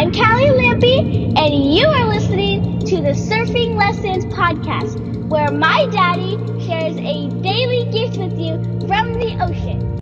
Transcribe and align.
I'm 0.00 0.12
Callie 0.12 0.46
Lampy, 0.46 1.34
and 1.36 1.74
you 1.74 1.86
are 1.86 2.08
listening 2.08 2.78
to 2.86 3.02
the 3.02 3.10
Surfing 3.10 3.76
Lessons 3.76 4.24
Podcast, 4.32 5.28
where 5.28 5.50
my 5.50 5.88
daddy 5.92 6.38
shares 6.64 6.96
a 6.96 7.28
daily 7.42 7.84
gift 7.92 8.16
with 8.16 8.38
you 8.38 8.54
from 8.88 9.12
the 9.12 9.36
ocean. 9.44 10.00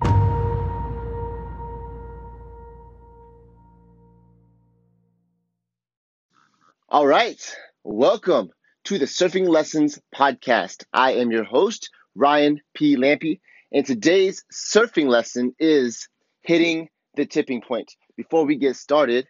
All 6.89 7.05
right, 7.05 7.57
welcome 7.83 8.51
to 8.85 8.99
the 9.01 9.07
Surfing 9.07 9.49
Lessons 9.49 9.99
Podcast. 10.15 10.85
I 10.93 11.15
am 11.15 11.33
your 11.33 11.43
host, 11.43 11.91
Ryan 12.15 12.61
P. 12.73 12.95
Lampy, 12.97 13.41
and 13.73 13.85
today's 13.85 14.45
surfing 14.53 15.09
lesson 15.09 15.57
is 15.59 16.09
hitting 16.43 16.89
the 17.17 17.27
tipping 17.27 17.63
point. 17.63 17.97
Before 18.17 18.47
we 18.47 18.55
get 18.55 18.77
started, 18.77 19.27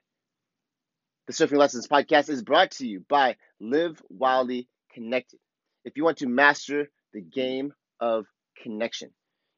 the 1.28 1.34
Surfing 1.34 1.58
Lessons 1.58 1.86
podcast 1.86 2.30
is 2.30 2.42
brought 2.42 2.70
to 2.70 2.88
you 2.88 3.04
by 3.06 3.36
Live 3.60 4.00
Wildly 4.08 4.66
Connected. 4.94 5.38
If 5.84 5.98
you 5.98 6.02
want 6.02 6.16
to 6.18 6.26
master 6.26 6.88
the 7.12 7.20
game 7.20 7.74
of 8.00 8.24
connection, 8.62 9.10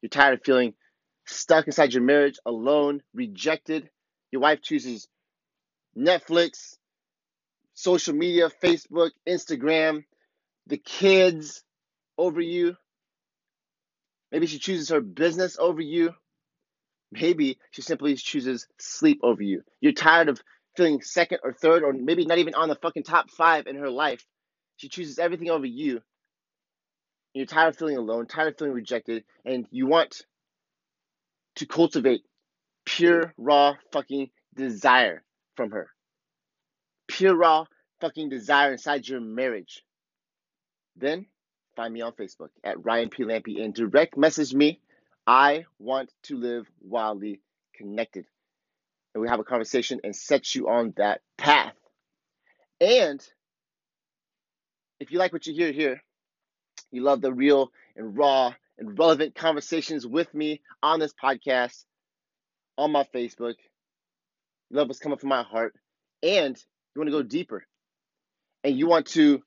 you're 0.03 0.11
tired 0.11 0.35
of 0.35 0.45
feeling 0.45 0.75
stuck 1.27 1.69
inside 1.69 1.95
your 1.95 2.03
marriage, 2.03 2.41
alone, 2.45 3.03
rejected, 3.15 3.89
your 4.33 4.43
wife 4.43 4.63
chooses 4.63 5.07
Netflix, 5.97 6.75
social 7.75 8.15
media, 8.15 8.51
Facebook, 8.61 9.11
Instagram, 9.29 10.03
the 10.67 10.77
kids 10.77 11.63
over 12.19 12.41
you. 12.41 12.75
Maybe 14.33 14.47
she 14.47 14.59
chooses 14.59 14.89
her 14.89 15.01
business 15.01 15.57
over 15.57 15.81
you. 15.81 16.15
Maybe 17.13 17.59
she 17.71 17.83
simply 17.83 18.17
chooses 18.17 18.67
sleep 18.81 19.21
over 19.23 19.43
you. 19.43 19.63
You're 19.81 19.93
tired 19.93 20.29
of 20.29 20.43
feeling 20.81 21.03
second 21.03 21.41
or 21.45 21.53
third, 21.53 21.83
or 21.83 21.93
maybe 21.93 22.25
not 22.25 22.39
even 22.39 22.55
on 22.55 22.71
the 22.71 22.75
fucking 22.75 23.03
top 23.03 23.29
five 23.31 23.67
in 23.67 23.77
her 23.77 23.91
life. 23.91 24.25
She 24.79 24.89
chooses 24.89 25.19
everything 25.19 25.51
over 25.51 25.67
you. 25.67 26.01
You're 27.35 27.45
tired 27.45 27.69
of 27.69 27.77
feeling 27.77 27.99
alone, 27.99 28.27
tired 28.27 28.49
of 28.49 28.59
feeling 28.59 28.73
rejected, 28.73 29.25
and 29.45 29.67
you 29.71 29.87
want 29.87 30.23
to 31.57 31.67
cultivate 31.67 32.23
pure, 32.87 33.35
raw 33.37 33.75
fucking 33.93 34.31
desire 34.57 35.23
from 35.55 35.73
her. 35.73 35.91
Pure, 37.09 37.37
raw 37.37 37.67
fucking 38.01 38.31
desire 38.31 38.73
inside 38.73 39.07
your 39.07 39.21
marriage. 39.21 39.83
Then 40.97 41.27
find 41.77 41.93
me 41.93 42.01
on 42.01 42.13
Facebook 42.13 42.49
at 42.65 42.83
Ryan 42.83 43.11
P. 43.11 43.25
Lampy 43.25 43.63
and 43.63 43.75
direct 43.75 44.17
message 44.17 44.55
me. 44.55 44.81
I 45.27 45.67
want 45.79 46.11
to 46.23 46.39
live 46.39 46.67
wildly 46.81 47.43
connected 47.77 48.25
and 49.15 49.23
we 49.23 49.29
have 49.29 49.41
a 49.41 49.45
conversation 49.45 50.01
and 50.05 50.15
set 50.15 50.55
you 50.55 50.69
on 50.69 50.95
that 50.97 51.21
path. 51.37 51.75
And 52.81 53.21
if 55.01 55.11
you 55.11 55.19
like 55.19 55.33
what 55.33 55.47
you 55.47 55.55
hear 55.55 55.73
here, 55.73 56.03
you 56.91 57.03
love 57.03 57.21
the 57.21 57.33
real 57.33 57.71
and 57.97 58.17
raw 58.17 58.55
and 58.79 58.99
relevant 58.99 59.35
conversations 59.35 60.07
with 60.07 60.33
me 60.35 60.61
on 60.83 61.01
this 61.01 61.15
podcast, 61.23 61.85
on 62.79 62.93
my 62.93 63.05
Facebook, 63.15 63.55
you 64.71 64.77
love 64.77 64.89
what's 64.89 65.01
coming 65.01 65.19
from 65.19 65.29
my 65.29 65.43
heart, 65.43 65.75
and 66.23 66.57
you 66.95 67.01
want 67.01 67.09
to 67.09 67.13
go 67.13 67.23
deeper, 67.23 67.67
and 68.65 68.79
you 68.79 68.87
want 68.87 69.07
to 69.07 69.43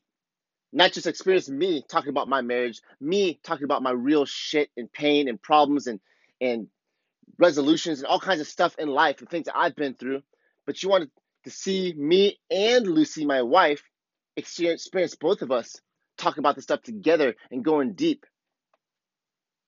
not 0.72 0.92
just 0.92 1.08
experience 1.08 1.50
me 1.50 1.84
talking 1.88 2.10
about 2.10 2.28
my 2.28 2.42
marriage, 2.42 2.82
me 3.00 3.40
talking 3.44 3.64
about 3.64 3.84
my 3.84 3.92
real 3.92 4.26
shit 4.26 4.70
and 4.76 4.92
pain 4.92 5.28
and 5.28 5.42
problems 5.42 5.88
and 5.88 6.00
and 6.42 6.68
resolutions 7.38 8.00
and 8.00 8.08
all 8.08 8.20
kinds 8.20 8.42
of 8.42 8.48
stuff 8.48 8.76
in 8.78 8.88
life 8.88 9.20
and 9.20 9.30
things 9.30 9.46
that 9.46 9.58
I've 9.58 9.76
been 9.76 9.96
through, 9.96 10.22
but 10.66 10.82
you 10.82 10.90
wanted 10.90 11.12
to 11.44 11.52
see 11.52 11.94
me 11.96 12.40
and 12.50 12.88
Lucy, 12.88 13.26
my 13.26 13.42
wife, 13.42 13.84
experience, 14.36 14.84
experience 14.84 15.16
both 15.16 15.42
of 15.42 15.52
us 15.52 15.80
talking 16.18 16.40
about 16.40 16.56
this 16.56 16.64
stuff 16.64 16.82
together 16.82 17.36
and 17.52 17.64
going 17.64 17.94
deep, 17.94 18.26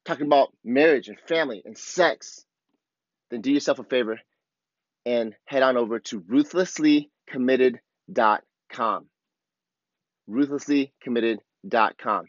talking 0.05 0.25
about 0.25 0.53
marriage 0.63 1.07
and 1.07 1.19
family 1.27 1.61
and 1.65 1.77
sex, 1.77 2.45
then 3.31 3.41
do 3.41 3.51
yourself 3.51 3.79
a 3.79 3.83
favor 3.83 4.19
and 5.05 5.35
head 5.45 5.63
on 5.63 5.77
over 5.77 5.99
to 5.99 6.21
ruthlesslycommitted.com. 6.21 9.05
Ruthlesslycommitted.com. 10.29 12.25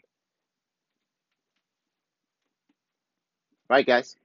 All 3.69 3.75
right, 3.75 3.85
guys. 3.85 4.15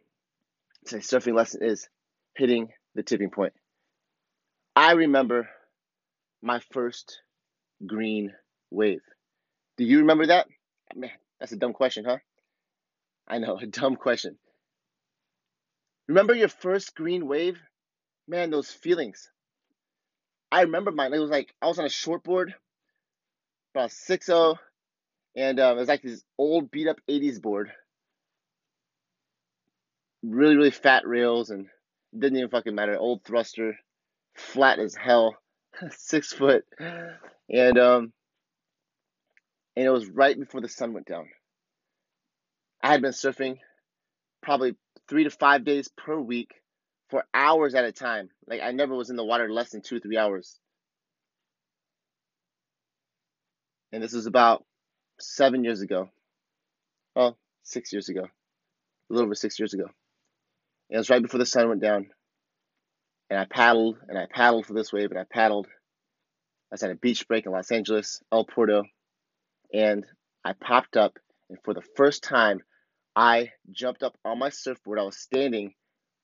Today's 0.87 1.09
surfing 1.09 1.35
lesson 1.35 1.63
is 1.63 1.89
hitting 2.35 2.69
the 2.95 3.03
tipping 3.03 3.31
point. 3.31 3.53
I 4.75 4.93
remember 4.93 5.49
my 6.43 6.61
first 6.73 7.21
green 7.87 8.33
wave. 8.71 9.03
Do 9.77 9.85
you 9.85 9.99
remember 9.99 10.27
that? 10.27 10.49
Man, 10.95 11.11
that's 11.39 11.53
a 11.53 11.57
dumb 11.57 11.73
question, 11.73 12.05
huh? 12.05 12.19
I 13.29 13.39
know, 13.39 13.59
a 13.63 13.67
dumb 13.67 13.97
question. 13.97 14.39
Remember 16.09 16.35
your 16.35 16.49
first 16.49 16.97
green 16.97 17.29
wave? 17.29 17.61
Man, 18.27 18.51
those 18.51 18.71
feelings. 18.71 19.31
I 20.51 20.63
remember 20.63 20.91
mine. 20.91 21.15
It 21.15 21.19
was 21.19 21.31
like 21.31 21.55
I 21.63 21.67
was 21.67 21.79
on 21.79 21.85
a 21.85 21.89
shortboard, 21.89 22.53
about 23.75 23.93
6 23.93 24.27
0, 24.27 24.59
and 25.37 25.61
um, 25.61 25.77
it 25.77 25.81
was 25.81 25.89
like 25.89 26.03
this 26.03 26.25
old 26.37 26.71
beat 26.71 26.89
up 26.89 26.99
80s 27.09 27.41
board 27.41 27.73
really 30.23 30.57
really 30.57 30.71
fat 30.71 31.07
rails 31.07 31.51
and 31.51 31.67
didn't 32.17 32.39
even 32.39 32.51
fucking 32.51 32.75
matter. 32.75 32.97
Old 32.97 33.25
thruster, 33.25 33.77
flat 34.35 34.79
as 34.79 34.95
hell, 34.95 35.37
six 35.91 36.33
foot, 36.33 36.65
and 37.49 37.79
um, 37.79 38.13
and 39.77 39.87
it 39.87 39.91
was 39.91 40.07
right 40.09 40.39
before 40.39 40.61
the 40.61 40.69
sun 40.69 40.93
went 40.93 41.07
down. 41.07 41.29
I 42.83 42.91
had 42.91 43.03
been 43.03 43.13
surfing 43.13 43.59
probably 44.43 44.75
three 45.09 45.25
to 45.25 45.31
five 45.31 45.65
days 45.65 45.89
per 45.89 46.19
week 46.19 46.51
for 47.09 47.25
hours 47.33 47.75
at 47.75 47.85
a 47.85 47.93
time. 47.93 48.29
Like 48.47 48.61
I 48.63 48.73
never 48.73 48.95
was 48.95 49.11
in 49.11 49.17
the 49.17 49.25
water 49.25 49.51
less 49.51 49.71
than 49.71 49.83
two 49.83 50.01
three 50.01 50.19
hours. 50.19 50.59
And 53.93 54.03
this 54.03 54.15
was 54.15 54.27
about 54.27 54.65
seven 55.21 55.65
years 55.65 55.83
ago. 55.83 56.11
Well, 57.15 57.37
six 57.63 57.93
years 57.93 58.09
ago. 58.09 58.25
A 58.25 59.13
little 59.13 59.27
over 59.27 59.35
six 59.35 59.59
years 59.59 59.75
ago. 59.75 59.91
It 60.93 60.99
was 60.99 61.09
right 61.09 61.23
before 61.23 61.39
the 61.39 61.47
sun 61.47 61.71
went 61.71 61.81
down. 61.81 62.11
And 63.31 63.41
I 63.41 63.47
paddled 63.47 63.97
and 64.09 64.19
I 64.19 64.27
paddled 64.31 64.67
for 64.67 64.75
this 64.75 64.93
wave 64.93 65.11
and 65.11 65.19
I 65.19 65.25
paddled. 65.25 65.67
I 65.67 66.75
was 66.75 66.83
at 66.83 66.91
a 66.91 66.97
beach 66.97 67.27
break 67.27 67.47
in 67.47 67.53
Los 67.53 67.73
Angeles, 67.73 68.21
El 68.31 68.45
Porto, 68.45 68.83
and 69.73 70.05
I 70.45 70.53
popped 70.53 70.99
up. 70.99 71.19
And 71.49 71.59
for 71.65 71.73
the 71.73 71.83
first 71.97 72.23
time, 72.23 72.61
I 73.17 73.53
jumped 73.71 74.03
up 74.03 74.19
on 74.23 74.39
my 74.39 74.51
surfboard. 74.51 74.99
I 74.99 75.05
was 75.05 75.19
standing 75.19 75.73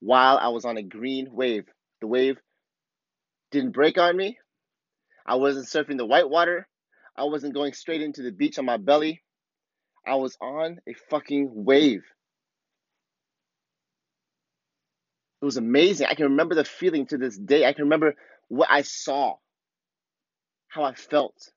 while 0.01 0.37
I 0.37 0.49
was 0.49 0.67
on 0.67 0.77
a 0.77 0.83
green 0.83 1.29
wave. 1.33 1.65
The 2.03 2.07
wave 2.07 2.37
didn't 3.51 3.73
break 3.73 3.97
on 3.97 4.19
me. 4.19 4.37
I 5.27 5.37
wasn't 5.37 5.67
surfing 5.67 5.97
the 5.97 6.05
white 6.05 6.29
water. 6.29 6.69
I 7.17 7.25
wasn't 7.25 7.55
going 7.55 7.73
straight 7.73 8.03
into 8.03 8.23
the 8.23 8.33
beach 8.33 8.59
on 8.59 8.67
my 8.67 8.77
belly. 8.77 9.23
I 10.07 10.17
was 10.17 10.37
on 10.43 10.79
a 10.87 10.93
fucking 11.09 11.53
wave. 11.55 12.03
It 15.41 15.45
was 15.45 15.57
amazing. 15.57 16.07
I 16.09 16.15
can 16.15 16.25
remember 16.27 16.55
the 16.55 16.65
feeling 16.65 17.07
to 17.07 17.19
this 17.19 17.37
day. 17.37 17.65
I 17.65 17.73
can 17.73 17.85
remember 17.85 18.15
what 18.49 18.69
I 18.71 18.83
saw, 18.83 19.37
how 20.69 20.83
I 20.83 20.95
felt. 20.95 21.53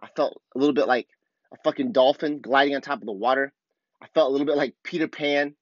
I 0.00 0.08
felt 0.14 0.40
a 0.54 0.58
little 0.58 0.74
bit 0.74 0.86
like 0.86 1.08
a 1.52 1.56
fucking 1.64 1.92
dolphin 1.92 2.40
gliding 2.40 2.74
on 2.76 2.82
top 2.82 3.00
of 3.00 3.06
the 3.06 3.12
water. 3.12 3.52
I 4.02 4.06
felt 4.14 4.28
a 4.28 4.32
little 4.32 4.46
bit 4.46 4.56
like 4.56 4.74
Peter 4.84 5.08
Pan 5.08 5.54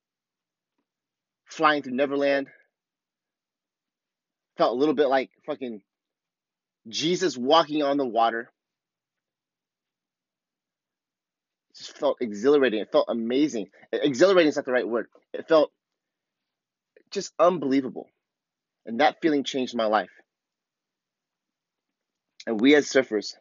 flying 1.46 1.82
through 1.82 1.94
Neverland. 1.94 2.48
Felt 4.58 4.72
a 4.72 4.78
little 4.78 4.94
bit 4.94 5.08
like 5.08 5.30
fucking 5.46 5.82
Jesus 6.88 7.36
walking 7.38 7.82
on 7.82 7.96
the 7.96 8.06
water. 8.06 8.50
It 11.70 11.78
just 11.78 11.96
felt 11.96 12.18
exhilarating. 12.20 12.80
It 12.80 12.92
felt 12.92 13.06
amazing. 13.08 13.68
Exhilarating 13.92 14.48
is 14.50 14.56
not 14.56 14.66
the 14.66 14.72
right 14.72 14.86
word. 14.86 15.06
It 15.32 15.48
felt 15.48 15.72
just 17.12 17.32
unbelievable. 17.38 18.08
And 18.86 19.00
that 19.00 19.18
feeling 19.22 19.44
changed 19.44 19.76
my 19.76 19.86
life. 19.86 20.10
And 22.46 22.60
we 22.60 22.74
as 22.74 22.86
surfers 22.86 23.34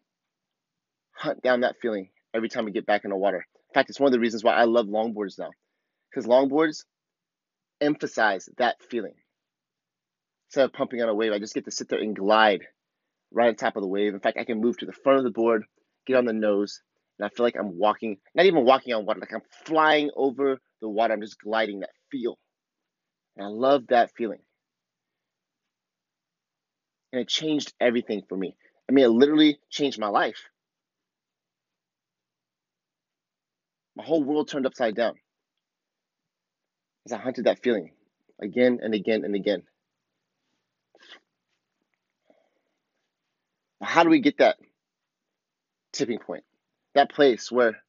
hunt 1.15 1.41
down 1.41 1.61
that 1.61 1.77
feeling 1.81 2.09
every 2.33 2.49
time 2.49 2.65
we 2.65 2.71
get 2.71 2.85
back 2.85 3.03
in 3.03 3.09
the 3.09 3.17
water. 3.17 3.37
In 3.37 3.73
fact, 3.73 3.89
it's 3.89 3.99
one 3.99 4.07
of 4.07 4.13
the 4.13 4.19
reasons 4.19 4.43
why 4.43 4.53
I 4.53 4.65
love 4.65 4.85
longboards 4.85 5.39
now. 5.39 5.49
Because 6.09 6.27
longboards 6.27 6.83
emphasize 7.79 8.47
that 8.57 8.75
feeling. 8.89 9.13
Instead 10.49 10.65
of 10.65 10.73
pumping 10.73 11.01
on 11.01 11.09
a 11.09 11.15
wave, 11.15 11.31
I 11.31 11.39
just 11.39 11.53
get 11.53 11.65
to 11.65 11.71
sit 11.71 11.89
there 11.89 11.99
and 11.99 12.15
glide 12.15 12.61
right 13.31 13.47
on 13.47 13.55
top 13.55 13.77
of 13.77 13.81
the 13.81 13.87
wave. 13.87 14.13
In 14.13 14.19
fact, 14.19 14.37
I 14.37 14.43
can 14.43 14.61
move 14.61 14.77
to 14.79 14.85
the 14.85 14.93
front 14.93 15.19
of 15.19 15.23
the 15.23 15.31
board, 15.31 15.63
get 16.05 16.17
on 16.17 16.25
the 16.25 16.33
nose, 16.33 16.81
and 17.17 17.25
I 17.25 17.29
feel 17.29 17.45
like 17.45 17.55
I'm 17.57 17.77
walking, 17.77 18.17
not 18.35 18.45
even 18.45 18.65
walking 18.65 18.93
on 18.93 19.05
water, 19.05 19.19
like 19.19 19.33
I'm 19.33 19.41
flying 19.65 20.11
over 20.15 20.59
the 20.81 20.89
water. 20.89 21.13
I'm 21.13 21.21
just 21.21 21.39
gliding 21.39 21.79
that 21.79 21.89
feel. 22.11 22.37
And 23.37 23.45
I 23.45 23.49
love 23.49 23.87
that 23.87 24.11
feeling. 24.15 24.39
And 27.11 27.21
it 27.21 27.27
changed 27.27 27.73
everything 27.79 28.23
for 28.27 28.37
me. 28.37 28.55
I 28.89 28.93
mean, 28.93 29.05
it 29.05 29.09
literally 29.09 29.59
changed 29.69 29.99
my 29.99 30.07
life. 30.07 30.49
My 33.95 34.03
whole 34.03 34.23
world 34.23 34.49
turned 34.49 34.65
upside 34.65 34.95
down 34.95 35.15
as 37.05 37.11
I 37.11 37.17
hunted 37.17 37.45
that 37.45 37.61
feeling 37.63 37.91
again 38.41 38.79
and 38.81 38.93
again 38.93 39.23
and 39.25 39.35
again. 39.35 39.63
How 43.81 44.03
do 44.03 44.09
we 44.09 44.19
get 44.21 44.37
that 44.37 44.57
tipping 45.91 46.19
point? 46.19 46.43
That 46.93 47.11
place 47.11 47.51
where 47.51 47.81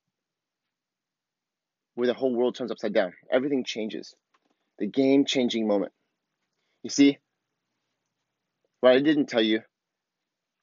where 1.95 2.07
the 2.07 2.15
whole 2.15 2.35
world 2.35 2.55
turns 2.57 2.71
upside 2.71 2.95
down. 2.95 3.13
Everything 3.31 3.65
changes. 3.65 4.15
The 4.79 4.87
game 4.87 5.25
changing 5.25 5.67
moment. 5.67 5.93
You 6.83 6.91
see, 6.91 7.19
what 8.81 8.93
I 8.93 9.01
didn't 9.01 9.27
tell 9.27 9.43
you 9.43 9.61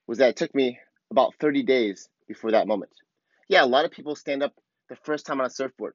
was 0.08 0.18
that 0.18 0.30
it 0.30 0.36
took 0.36 0.54
me 0.54 0.80
about 1.12 1.36
30 1.40 1.64
days 1.64 2.10
before 2.28 2.52
that 2.52 2.68
moment. 2.68 2.92
Yeah, 3.48 3.64
a 3.64 3.66
lot 3.66 3.86
of 3.86 3.92
people 3.92 4.16
stand 4.16 4.44
up 4.44 4.54
the 4.90 4.96
first 4.96 5.26
time 5.26 5.40
on 5.40 5.46
a 5.48 5.50
surfboard. 5.50 5.94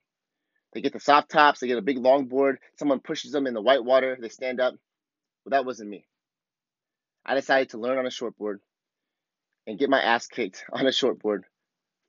They 0.73 0.81
get 0.81 0.93
the 0.93 1.01
soft 1.01 1.31
tops, 1.31 1.61
they 1.61 1.69
get 1.69 1.79
a 1.79 1.83
big 1.83 1.99
longboard, 1.99 2.57
someone 2.79 3.01
pushes 3.01 3.31
them 3.31 3.47
in 3.47 3.55
the 3.55 3.63
white 3.63 3.85
water, 3.85 4.17
they 4.21 4.29
stand 4.29 4.61
up. 4.61 4.75
Well, 5.45 5.51
that 5.51 5.65
wasn't 5.65 5.91
me. 5.91 6.07
I 7.25 7.35
decided 7.35 7.71
to 7.71 7.79
learn 7.79 7.99
on 7.99 8.07
a 8.07 8.11
shortboard 8.11 8.59
and 9.67 9.79
get 9.79 9.91
my 9.91 10.01
ass 10.01 10.27
kicked 10.27 10.65
on 10.73 10.87
a 10.87 10.91
shortboard 10.91 11.43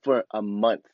for 0.02 0.24
a 0.32 0.42
month, 0.42 0.84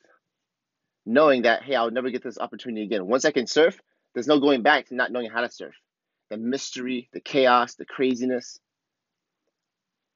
knowing 1.06 1.42
that, 1.42 1.62
hey, 1.62 1.74
I'll 1.74 1.90
never 1.90 2.10
get 2.10 2.22
this 2.22 2.38
opportunity 2.38 2.84
again. 2.84 3.06
Once 3.06 3.24
I 3.24 3.30
can 3.30 3.46
surf, 3.46 3.80
there's 4.14 4.26
no 4.26 4.40
going 4.40 4.62
back 4.62 4.86
to 4.86 4.94
not 4.94 5.12
knowing 5.12 5.30
how 5.30 5.40
to 5.40 5.50
surf. 5.50 5.74
The 6.30 6.36
mystery, 6.36 7.08
the 7.12 7.20
chaos, 7.20 7.74
the 7.74 7.84
craziness. 7.84 8.58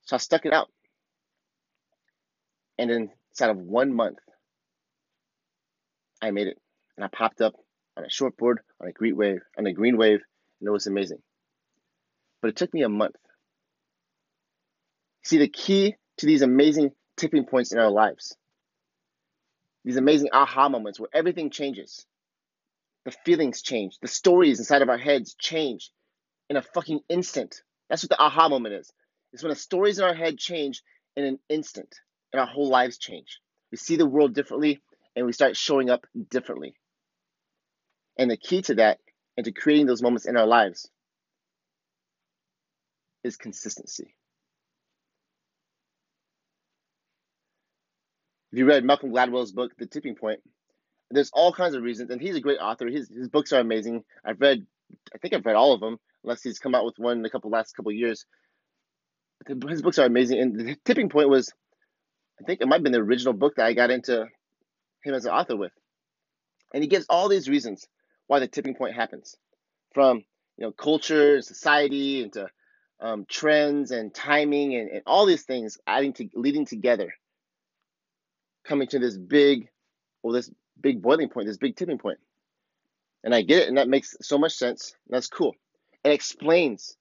So 0.03 0.17
I 0.17 0.19
stuck 0.19 0.47
it 0.47 0.53
out. 0.53 0.71
And 2.79 2.91
inside 2.91 3.51
of 3.51 3.59
one 3.59 3.93
month, 3.93 4.19
I 6.21 6.31
made 6.31 6.47
it 6.47 6.59
and 6.97 7.05
I 7.05 7.09
popped 7.09 7.41
up 7.41 7.55
on 7.97 8.05
a 8.05 8.09
shortboard 8.09 8.57
on 8.81 8.89
a 8.89 8.93
green 8.93 9.17
wave, 9.17 9.41
on 9.59 9.67
a 9.67 9.73
green 9.73 9.97
wave, 9.97 10.21
and 10.61 10.69
it 10.69 10.71
was 10.71 10.87
amazing. 10.87 11.23
But 12.41 12.49
it 12.49 12.57
took 12.57 12.73
me 12.73 12.83
a 12.83 12.89
month. 12.89 13.17
See, 15.25 15.39
the 15.39 15.49
key 15.49 15.97
to 16.19 16.27
these 16.27 16.43
amazing 16.43 16.93
tipping 17.17 17.45
points 17.45 17.73
in 17.73 17.79
our 17.79 17.91
lives, 17.91 18.37
these 19.85 19.97
amazing 19.97 20.31
aha 20.33 20.69
moments 20.69 21.01
where 21.01 21.09
everything 21.13 21.51
changes, 21.51 22.07
the 23.07 23.13
feelings 23.25 23.63
change, 23.63 23.99
the 24.03 24.09
stories 24.09 24.59
inside 24.59 24.83
of 24.83 24.89
our 24.89 24.99
heads 24.99 25.37
change 25.39 25.93
in 26.51 26.57
a 26.57 26.63
fucking 26.63 26.99
instant. 27.09 27.63
That's 27.89 28.03
what 28.03 28.11
the 28.11 28.21
aha 28.21 28.49
moment 28.49 28.75
is. 28.75 28.93
It's 29.33 29.45
when 29.45 29.51
the 29.51 29.57
stories 29.57 29.99
in 29.99 30.05
our 30.05 30.13
head 30.13 30.37
change 30.39 30.83
in 31.15 31.25
an 31.25 31.39
instant 31.49 31.95
and 32.33 32.41
our 32.41 32.49
whole 32.49 32.69
lives 32.69 32.99
change. 32.99 33.39
We 33.71 33.79
see 33.79 33.95
the 33.95 34.07
world 34.07 34.35
differently 34.35 34.83
and 35.15 35.25
we 35.25 35.33
start 35.33 35.57
showing 35.57 35.89
up 35.89 36.05
differently. 36.31 36.75
And 38.19 38.29
the 38.29 38.37
key 38.37 38.63
to 38.63 38.75
that 38.75 38.99
and 39.37 39.45
to 39.45 39.53
creating 39.53 39.87
those 39.87 40.03
moments 40.03 40.27
in 40.27 40.37
our 40.37 40.47
lives 40.47 40.91
is 43.23 43.37
consistency. 43.37 44.17
If 48.51 48.59
you 48.59 48.67
read 48.67 48.85
Malcolm 48.85 49.13
Gladwell's 49.13 49.53
book, 49.53 49.77
The 49.79 49.87
Tipping 49.87 50.17
Point, 50.17 50.41
there's 51.11 51.31
all 51.33 51.53
kinds 51.53 51.75
of 51.75 51.83
reasons, 51.83 52.11
and 52.11 52.21
he's 52.21 52.37
a 52.37 52.41
great 52.41 52.59
author. 52.59 52.87
His 52.89 53.09
his 53.09 53.29
books 53.29 53.53
are 53.53 53.61
amazing. 53.61 54.05
I've 54.25 54.41
read, 54.41 54.67
I 55.15 55.19
think 55.19 55.35
I've 55.35 55.47
read 55.47 55.57
all 55.57 55.73
of 55.73 55.81
them, 55.81 55.99
unless 56.25 56.43
he's 56.43 56.59
come 56.59 56.75
out 56.75 56.85
with 56.85 56.99
one 56.99 57.19
in 57.19 57.25
a 57.25 57.31
couple 57.31 57.51
last 57.51 57.77
couple 57.77 57.93
years. 57.93 58.27
His 59.69 59.83
books 59.83 59.99
are 59.99 60.07
amazing, 60.07 60.41
and 60.41 60.59
the 60.59 60.77
Tipping 60.85 61.09
Point 61.09 61.29
was, 61.29 61.53
I 62.41 62.45
think 62.45 62.61
it 62.61 62.67
might 62.67 62.77
have 62.77 62.83
been 62.83 62.93
the 62.93 62.99
original 62.99 63.35
book 63.35 63.57
that 63.57 63.67
I 63.67 63.75
got 63.75 63.91
into 63.91 64.27
him 65.05 65.15
as 65.15 65.25
an 65.25 65.33
author 65.33 65.57
with, 65.57 65.73
and 66.75 66.83
he 66.83 66.89
gives 66.89 67.07
all 67.09 67.29
these 67.29 67.49
reasons 67.49 67.87
why 68.27 68.41
the 68.41 68.49
tipping 68.49 68.75
point 68.75 68.97
happens, 68.97 69.37
from 69.95 70.25
you 70.57 70.65
know 70.65 70.73
culture, 70.73 71.41
society, 71.41 72.23
into 72.23 72.49
um, 73.01 73.27
trends 73.29 73.91
and 73.91 74.13
timing 74.13 74.75
and, 74.75 74.91
and 74.91 75.03
all 75.07 75.27
these 75.27 75.45
things 75.45 75.79
adding 75.87 76.13
to 76.15 76.29
leading 76.35 76.67
together, 76.67 77.15
coming 78.65 78.89
to 78.89 78.99
this 78.99 79.17
big, 79.17 79.69
well, 80.23 80.33
this 80.33 80.51
big 80.81 81.03
boiling 81.03 81.29
point, 81.29 81.47
this 81.47 81.57
big 81.57 81.77
tipping 81.77 81.99
point. 81.99 82.19
And 83.25 83.35
I 83.35 83.43
get 83.43 83.63
it, 83.63 83.69
and 83.69 83.79
that 83.79 83.89
makes 83.89 84.17
so 84.21 84.39
much 84.39 84.53
sense. 84.55 84.95
That's 85.09 85.29
cool. 85.29 85.55
It 86.05 86.11
explains 86.13 86.97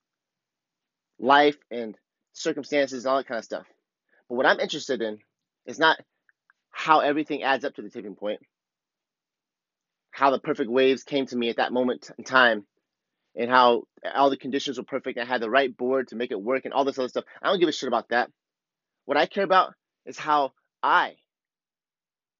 life 1.20 1.58
and 1.70 1.96
circumstances 2.34 3.06
and 3.06 3.12
all 3.12 3.18
that 3.18 3.28
kind 3.28 3.38
of 3.38 3.46
stuff. 3.46 3.66
But 4.28 4.36
what 4.36 4.46
I'm 4.46 4.60
interested 4.60 5.02
in 5.02 5.20
is 5.66 5.80
not 5.80 6.00
how 6.72 7.00
everything 7.00 7.44
adds 7.44 7.64
up 7.64 7.76
to 7.76 7.82
the 7.82 7.90
tipping 7.90 8.16
point, 8.16 8.40
how 10.12 10.32
the 10.32 10.40
perfect 10.40 10.70
waves 10.70 11.04
came 11.04 11.26
to 11.28 11.38
me 11.38 11.50
at 11.50 11.58
that 11.58 11.72
moment 11.72 12.10
in 12.18 12.24
time 12.24 12.66
and 13.36 13.50
how 13.50 13.84
all 14.16 14.30
the 14.30 14.38
conditions 14.38 14.78
were 14.78 14.84
perfect. 14.84 15.20
I 15.20 15.26
had 15.26 15.42
the 15.42 15.50
right 15.50 15.76
board 15.76 16.08
to 16.10 16.16
make 16.16 16.32
it 16.32 16.42
work 16.42 16.66
and 16.66 16.74
all 16.74 16.86
this 16.86 16.98
other 16.98 17.10
stuff. 17.10 17.26
I 17.42 17.48
don't 17.48 17.60
give 17.60 17.70
a 17.70 17.74
shit 17.74 17.88
about 17.88 18.10
that. 18.10 18.32
What 19.06 19.18
I 19.18 19.26
care 19.26 19.44
about 19.44 19.74
is 20.06 20.18
how 20.18 20.54
I 20.82 21.16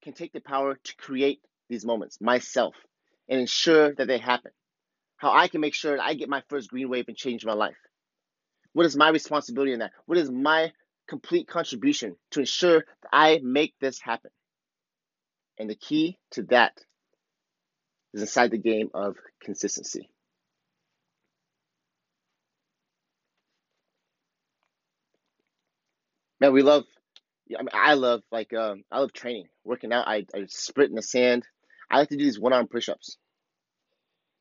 can 0.06 0.14
take 0.14 0.32
the 0.32 0.40
power 0.40 0.78
to 0.84 0.96
create 0.96 1.40
these 1.68 1.84
moments 1.84 2.20
myself 2.20 2.76
and 3.28 3.40
ensure 3.40 3.92
that 3.96 4.06
they 4.06 4.18
happen. 4.18 4.52
How 5.16 5.32
I 5.32 5.48
can 5.48 5.60
make 5.60 5.74
sure 5.74 5.96
that 5.96 6.04
I 6.04 6.14
get 6.14 6.28
my 6.28 6.44
first 6.48 6.70
green 6.70 6.88
wave 6.88 7.06
and 7.08 7.16
change 7.16 7.44
my 7.44 7.54
life. 7.54 7.76
What 8.72 8.86
is 8.86 8.96
my 8.96 9.08
responsibility 9.08 9.72
in 9.72 9.80
that? 9.80 9.90
What 10.04 10.16
is 10.16 10.30
my 10.30 10.72
complete 11.08 11.48
contribution 11.48 12.14
to 12.30 12.40
ensure 12.40 12.84
that 13.02 13.08
I 13.12 13.40
make 13.42 13.74
this 13.80 14.00
happen? 14.00 14.30
And 15.58 15.68
the 15.68 15.74
key 15.74 16.18
to 16.32 16.44
that 16.44 16.78
is 18.14 18.20
inside 18.20 18.52
the 18.52 18.58
game 18.58 18.90
of 18.94 19.16
consistency. 19.42 20.08
Man, 26.40 26.52
we 26.52 26.62
love. 26.62 26.84
I 27.54 27.62
mean, 27.62 27.68
I 27.72 27.94
love 27.94 28.22
like 28.32 28.52
um, 28.52 28.82
I 28.90 28.98
love 28.98 29.12
training, 29.12 29.46
working 29.64 29.92
out. 29.92 30.08
I, 30.08 30.26
I 30.34 30.46
sprint 30.48 30.90
in 30.90 30.96
the 30.96 31.02
sand. 31.02 31.46
I 31.90 31.98
like 31.98 32.08
to 32.08 32.16
do 32.16 32.24
these 32.24 32.40
one 32.40 32.52
arm 32.52 32.66
push 32.66 32.88
ups. 32.88 33.16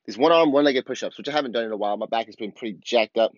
These 0.06 0.18
one 0.18 0.32
arm, 0.32 0.52
one 0.52 0.66
legged 0.66 0.86
push 0.86 1.04
ups, 1.04 1.18
which 1.18 1.30
I 1.30 1.32
haven't 1.32 1.52
done 1.52 1.66
in 1.66 1.72
a 1.72 1.78
while. 1.78 1.98
My 1.98 2.08
back 2.08 2.28
has 2.28 2.36
been 2.36 2.52
pretty 2.52 2.78
jacked 2.82 3.18
up. 3.18 3.34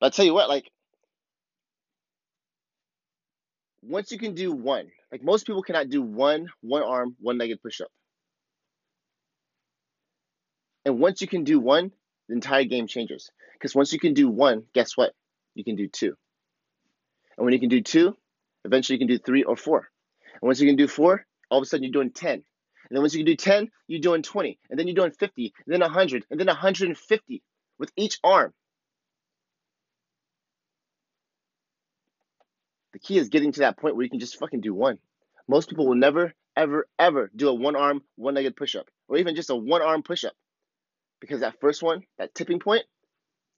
But 0.00 0.06
I 0.06 0.10
tell 0.10 0.24
you 0.24 0.34
what, 0.34 0.48
like 0.48 0.70
once 3.82 4.10
you 4.10 4.18
can 4.18 4.34
do 4.34 4.52
one, 4.52 4.88
like 5.10 5.22
most 5.22 5.46
people 5.46 5.62
cannot 5.62 5.88
do 5.88 6.02
one 6.02 6.48
one 6.60 6.82
arm, 6.82 7.16
one 7.20 7.38
legged 7.38 7.62
push 7.62 7.80
up. 7.80 7.88
And 10.84 11.00
once 11.00 11.20
you 11.20 11.26
can 11.26 11.44
do 11.44 11.58
one, 11.58 11.92
the 12.28 12.34
entire 12.34 12.64
game 12.64 12.86
changes. 12.86 13.30
Because 13.54 13.74
once 13.74 13.92
you 13.92 13.98
can 13.98 14.14
do 14.14 14.28
one, 14.28 14.64
guess 14.74 14.96
what? 14.96 15.12
You 15.54 15.64
can 15.64 15.76
do 15.76 15.88
two. 15.88 16.14
And 17.36 17.44
when 17.44 17.52
you 17.52 17.60
can 17.60 17.68
do 17.68 17.82
two, 17.82 18.16
eventually 18.64 18.94
you 18.94 18.98
can 18.98 19.08
do 19.08 19.18
three 19.18 19.42
or 19.44 19.56
four. 19.56 19.88
And 20.34 20.42
once 20.42 20.60
you 20.60 20.66
can 20.66 20.76
do 20.76 20.88
four, 20.88 21.24
all 21.50 21.58
of 21.58 21.62
a 21.62 21.66
sudden 21.66 21.84
you're 21.84 21.92
doing 21.92 22.10
10. 22.10 22.32
And 22.32 22.42
then 22.90 23.00
once 23.00 23.14
you 23.14 23.20
can 23.20 23.32
do 23.32 23.36
10, 23.36 23.70
you're 23.88 24.00
doing 24.00 24.22
20. 24.22 24.58
And 24.70 24.78
then 24.78 24.86
you're 24.86 24.94
doing 24.94 25.10
50, 25.10 25.54
and 25.66 25.72
then 25.72 25.80
100, 25.80 26.24
and 26.30 26.38
then 26.38 26.46
150 26.46 27.42
with 27.78 27.92
each 27.96 28.18
arm. 28.22 28.52
The 32.92 32.98
key 33.00 33.18
is 33.18 33.28
getting 33.28 33.52
to 33.52 33.60
that 33.60 33.76
point 33.76 33.96
where 33.96 34.04
you 34.04 34.10
can 34.10 34.20
just 34.20 34.38
fucking 34.38 34.60
do 34.60 34.72
one. 34.72 34.98
Most 35.48 35.68
people 35.68 35.86
will 35.86 35.96
never, 35.96 36.32
ever, 36.56 36.88
ever 36.98 37.30
do 37.34 37.48
a 37.48 37.54
one 37.54 37.76
arm, 37.76 38.02
one 38.16 38.34
legged 38.34 38.56
push 38.56 38.74
up, 38.74 38.86
or 39.08 39.18
even 39.18 39.36
just 39.36 39.50
a 39.50 39.56
one 39.56 39.82
arm 39.82 40.02
push 40.02 40.24
up 40.24 40.32
because 41.20 41.40
that 41.40 41.60
first 41.60 41.82
one, 41.82 42.02
that 42.18 42.34
tipping 42.34 42.60
point, 42.60 42.84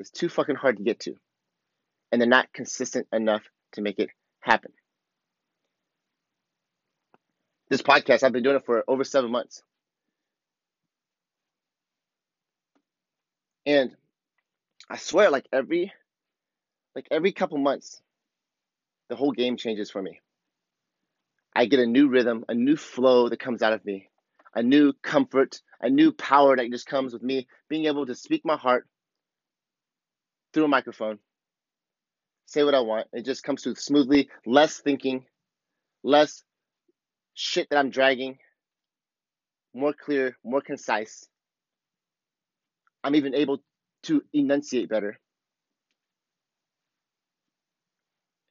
is 0.00 0.11
too 0.11 0.28
fucking 0.28 0.56
hard 0.56 0.76
to 0.78 0.82
get 0.82 1.00
to. 1.00 1.14
And 2.11 2.20
they're 2.20 2.28
not 2.28 2.52
consistent 2.52 3.06
enough 3.12 3.42
to 3.72 3.82
make 3.82 3.98
it 3.98 4.10
happen. 4.40 4.72
This 7.68 7.82
podcast, 7.82 8.22
I've 8.22 8.32
been 8.32 8.42
doing 8.42 8.56
it 8.56 8.64
for 8.64 8.82
over 8.88 9.04
seven 9.04 9.30
months. 9.30 9.62
And 13.66 13.94
I 14.88 14.96
swear, 14.96 15.30
like 15.30 15.46
every 15.52 15.92
like 16.94 17.08
every 17.10 17.32
couple 17.32 17.58
months, 17.58 18.00
the 19.08 19.16
whole 19.16 19.32
game 19.32 19.58
changes 19.58 19.90
for 19.90 20.00
me. 20.00 20.20
I 21.54 21.66
get 21.66 21.80
a 21.80 21.87
new 21.87 22.08
rhythm, 22.08 22.44
a 22.48 22.54
new 22.54 22.76
flow 22.76 23.28
that 23.28 23.38
comes 23.38 23.62
out 23.62 23.75
of 23.75 23.84
me 23.84 24.08
a 24.54 24.62
new 24.62 24.92
comfort, 25.02 25.60
a 25.80 25.88
new 25.88 26.12
power 26.12 26.56
that 26.56 26.70
just 26.70 26.87
comes 26.87 27.12
with 27.12 27.22
me 27.22 27.46
being 27.68 27.87
able 27.87 28.06
to 28.06 28.14
speak 28.14 28.44
my 28.44 28.56
heart 28.56 28.87
through 30.52 30.64
a 30.64 30.68
microphone, 30.68 31.18
say 32.49 32.64
what 32.64 32.75
I 32.75 32.81
want. 32.81 33.07
It 33.12 33.26
just 33.26 33.45
comes 33.45 33.62
through 33.62 33.75
smoothly, 33.75 34.31
less 34.47 34.78
thinking, 34.78 35.26
less 36.02 36.43
shit 37.35 37.69
that 37.71 37.78
I'm 37.78 37.90
dragging, 37.90 38.38
more 39.75 39.93
clear, 39.93 40.37
more 40.43 40.62
concise. 40.62 41.28
I'm 43.05 43.14
even 43.14 43.35
able 43.35 43.59
to 44.05 44.23
enunciate 44.33 44.88
better. 44.88 45.19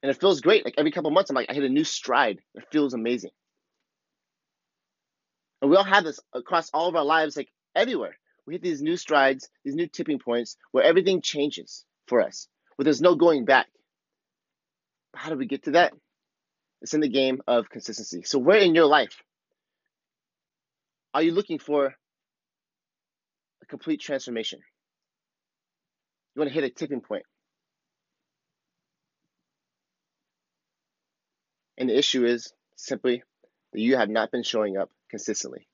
And 0.02 0.10
it 0.10 0.20
feels 0.20 0.40
great. 0.40 0.64
Like 0.64 0.74
every 0.78 0.92
couple 0.92 1.10
months, 1.10 1.30
I'm 1.30 1.34
like, 1.36 1.50
I 1.50 1.54
hit 1.54 1.64
a 1.64 1.68
new 1.68 1.84
stride. 1.84 2.38
It 2.54 2.64
feels 2.70 2.94
amazing. 2.94 3.32
And 5.60 5.72
we 5.72 5.76
all 5.76 5.82
have 5.82 6.04
this 6.04 6.20
across 6.32 6.70
all 6.72 6.88
of 6.88 6.94
our 6.94 7.04
lives, 7.04 7.36
like 7.36 7.48
everywhere. 7.74 8.16
We 8.46 8.54
hit 8.54 8.62
these 8.62 8.80
new 8.80 8.96
strides, 8.96 9.48
these 9.64 9.74
new 9.74 9.88
tipping 9.88 10.20
points 10.20 10.56
where 10.70 10.84
everything 10.84 11.20
changes 11.20 11.84
for 12.06 12.22
us, 12.22 12.46
where 12.76 12.84
there's 12.84 13.00
no 13.00 13.16
going 13.16 13.44
back. 13.44 13.66
How 15.18 15.30
do 15.30 15.36
we 15.36 15.46
get 15.46 15.64
to 15.64 15.72
that? 15.72 15.92
It's 16.80 16.94
in 16.94 17.00
the 17.00 17.08
game 17.08 17.40
of 17.48 17.68
consistency. 17.68 18.22
So, 18.22 18.38
where 18.38 18.58
in 18.58 18.76
your 18.76 18.86
life 18.86 19.20
are 21.12 21.22
you 21.22 21.32
looking 21.32 21.58
for 21.58 21.86
a 21.86 23.66
complete 23.66 24.00
transformation? 24.00 24.60
You 26.34 26.40
want 26.40 26.50
to 26.50 26.54
hit 26.54 26.62
a 26.62 26.70
tipping 26.70 27.00
point. 27.00 27.24
And 31.76 31.88
the 31.88 31.98
issue 31.98 32.24
is 32.24 32.52
simply 32.76 33.24
that 33.72 33.80
you 33.80 33.96
have 33.96 34.08
not 34.08 34.30
been 34.30 34.44
showing 34.44 34.76
up 34.76 34.88
consistently. 35.10 35.66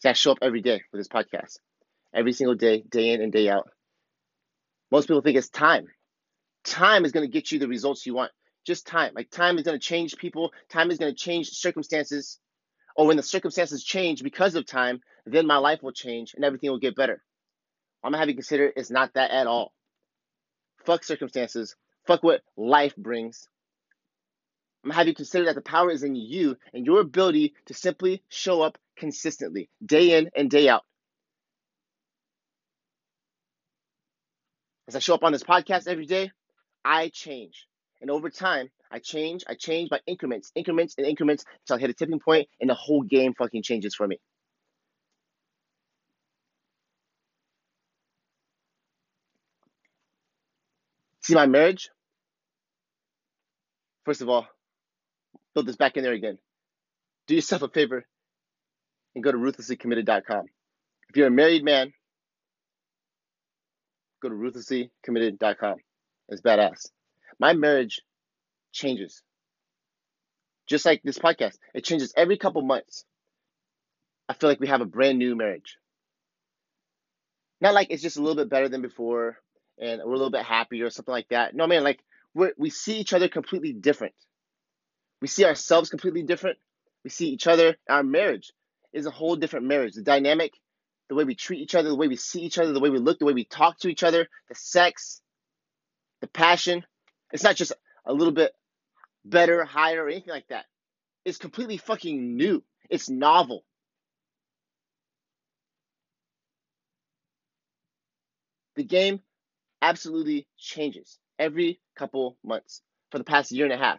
See, 0.00 0.10
I 0.10 0.12
show 0.12 0.32
up 0.32 0.38
every 0.42 0.60
day 0.60 0.82
with 0.92 1.00
this 1.00 1.08
podcast, 1.08 1.58
every 2.14 2.34
single 2.34 2.54
day, 2.54 2.82
day 2.82 3.10
in 3.12 3.22
and 3.22 3.32
day 3.32 3.48
out. 3.48 3.70
Most 4.90 5.08
people 5.08 5.22
think 5.22 5.38
it's 5.38 5.48
time. 5.48 5.86
Time 6.64 7.04
is 7.04 7.12
going 7.12 7.26
to 7.26 7.32
get 7.32 7.50
you 7.50 7.58
the 7.58 7.68
results 7.68 8.06
you 8.06 8.14
want. 8.14 8.32
Just 8.66 8.86
time. 8.86 9.12
Like 9.14 9.30
time 9.30 9.56
is 9.56 9.64
going 9.64 9.78
to 9.78 9.84
change 9.84 10.16
people. 10.16 10.52
Time 10.68 10.90
is 10.90 10.98
going 10.98 11.12
to 11.12 11.18
change 11.18 11.48
circumstances. 11.48 12.38
Or 12.96 13.06
when 13.06 13.16
the 13.16 13.22
circumstances 13.22 13.84
change 13.84 14.22
because 14.22 14.54
of 14.56 14.66
time, 14.66 15.00
then 15.24 15.46
my 15.46 15.58
life 15.58 15.82
will 15.82 15.92
change 15.92 16.34
and 16.34 16.44
everything 16.44 16.70
will 16.70 16.78
get 16.78 16.96
better. 16.96 17.22
I'm 18.02 18.12
gonna 18.12 18.20
have 18.20 18.28
you 18.28 18.34
consider 18.34 18.72
it's 18.74 18.90
not 18.90 19.14
that 19.14 19.30
at 19.30 19.46
all. 19.46 19.72
Fuck 20.84 21.04
circumstances. 21.04 21.76
Fuck 22.06 22.22
what 22.22 22.42
life 22.56 22.96
brings. 22.96 23.48
I'm 24.82 24.90
gonna 24.90 24.98
have 24.98 25.08
you 25.08 25.14
consider 25.14 25.46
that 25.46 25.56
the 25.56 25.60
power 25.60 25.90
is 25.90 26.02
in 26.02 26.14
you 26.14 26.56
and 26.72 26.86
your 26.86 27.00
ability 27.00 27.54
to 27.66 27.74
simply 27.74 28.22
show 28.28 28.62
up 28.62 28.78
consistently, 28.96 29.68
day 29.84 30.16
in 30.16 30.30
and 30.34 30.50
day 30.50 30.68
out. 30.68 30.84
As 34.86 34.96
I 34.96 35.00
show 35.00 35.14
up 35.14 35.24
on 35.24 35.32
this 35.32 35.42
podcast 35.42 35.86
every 35.86 36.06
day, 36.06 36.30
I 36.88 37.10
change. 37.10 37.66
And 38.00 38.10
over 38.10 38.30
time, 38.30 38.70
I 38.90 39.00
change, 39.00 39.44
I 39.48 39.54
change 39.54 39.90
by 39.90 40.00
increments, 40.06 40.52
increments, 40.54 40.94
and 40.98 41.06
increments 41.06 41.44
until 41.62 41.76
I 41.76 41.80
hit 41.80 41.90
a 41.90 41.94
tipping 41.94 42.20
point 42.20 42.48
and 42.60 42.70
the 42.70 42.74
whole 42.74 43.02
game 43.02 43.34
fucking 43.34 43.62
changes 43.62 43.94
for 43.94 44.06
me. 44.06 44.18
See 51.20 51.34
my 51.34 51.46
marriage? 51.46 51.90
First 54.06 54.22
of 54.22 54.30
all, 54.30 54.46
Put 55.54 55.66
this 55.66 55.76
back 55.76 55.96
in 55.96 56.04
there 56.04 56.12
again. 56.12 56.38
Do 57.26 57.34
yourself 57.34 57.62
a 57.62 57.68
favor 57.68 58.06
and 59.16 59.24
go 59.24 59.32
to 59.32 59.38
ruthlesslycommitted.com. 59.38 60.46
If 61.08 61.16
you're 61.16 61.26
a 61.26 61.32
married 61.32 61.64
man, 61.64 61.92
go 64.22 64.28
to 64.28 64.36
ruthlesslycommitted.com. 64.36 65.76
It's 66.28 66.42
badass. 66.42 66.90
My 67.38 67.52
marriage 67.52 68.00
changes. 68.72 69.22
Just 70.66 70.84
like 70.84 71.02
this 71.02 71.18
podcast, 71.18 71.56
it 71.74 71.84
changes 71.84 72.12
every 72.16 72.36
couple 72.36 72.62
months. 72.62 73.04
I 74.28 74.34
feel 74.34 74.50
like 74.50 74.60
we 74.60 74.68
have 74.68 74.82
a 74.82 74.86
brand 74.86 75.18
new 75.18 75.34
marriage. 75.34 75.78
Not 77.60 77.74
like 77.74 77.88
it's 77.90 78.02
just 78.02 78.18
a 78.18 78.20
little 78.20 78.36
bit 78.36 78.50
better 78.50 78.68
than 78.68 78.82
before 78.82 79.38
and 79.80 80.00
we're 80.04 80.12
a 80.12 80.16
little 80.16 80.30
bit 80.30 80.42
happier 80.44 80.86
or 80.86 80.90
something 80.90 81.12
like 81.12 81.28
that. 81.28 81.54
No, 81.54 81.66
man, 81.66 81.84
like 81.84 82.00
we 82.34 82.52
we 82.56 82.70
see 82.70 82.98
each 82.98 83.12
other 83.12 83.28
completely 83.28 83.72
different. 83.72 84.14
We 85.20 85.28
see 85.28 85.44
ourselves 85.44 85.90
completely 85.90 86.22
different. 86.22 86.58
We 87.04 87.10
see 87.10 87.28
each 87.28 87.46
other. 87.46 87.76
Our 87.88 88.02
marriage 88.02 88.52
is 88.92 89.06
a 89.06 89.10
whole 89.10 89.36
different 89.36 89.66
marriage. 89.66 89.94
The 89.94 90.02
dynamic, 90.02 90.52
the 91.08 91.14
way 91.14 91.24
we 91.24 91.34
treat 91.34 91.60
each 91.60 91.74
other, 91.74 91.88
the 91.88 91.96
way 91.96 92.08
we 92.08 92.16
see 92.16 92.42
each 92.42 92.58
other, 92.58 92.72
the 92.72 92.80
way 92.80 92.90
we 92.90 92.98
look, 92.98 93.18
the 93.18 93.24
way 93.24 93.32
we 93.32 93.44
talk 93.44 93.78
to 93.80 93.88
each 93.88 94.02
other, 94.02 94.28
the 94.48 94.54
sex, 94.54 95.20
the 96.20 96.26
passion. 96.26 96.84
It's 97.32 97.44
not 97.44 97.56
just 97.56 97.72
a 98.04 98.12
little 98.12 98.32
bit 98.32 98.52
better, 99.24 99.64
higher, 99.64 100.04
or 100.04 100.08
anything 100.08 100.32
like 100.32 100.48
that. 100.48 100.66
It's 101.24 101.38
completely 101.38 101.76
fucking 101.76 102.36
new. 102.36 102.62
It's 102.88 103.08
novel. 103.10 103.64
The 108.76 108.84
game 108.84 109.20
absolutely 109.82 110.46
changes 110.56 111.18
every 111.38 111.80
couple 111.96 112.38
months 112.44 112.82
for 113.10 113.18
the 113.18 113.24
past 113.24 113.50
year 113.52 113.64
and 113.64 113.74
a 113.74 113.78
half. 113.78 113.98